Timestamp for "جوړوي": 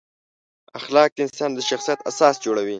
2.45-2.69